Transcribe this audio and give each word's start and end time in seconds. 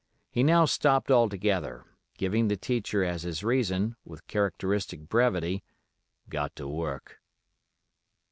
He 0.31 0.41
now 0.41 0.65
stopped 0.65 1.11
altogether, 1.11 1.85
giving 2.17 2.47
the 2.47 2.57
teacher 2.57 3.03
as 3.03 3.21
his 3.21 3.43
reason, 3.43 3.95
with 4.03 4.25
characteristic 4.25 5.07
brevity: 5.07 5.63
"Got 6.27 6.55
to 6.55 6.67
work." 6.67 7.19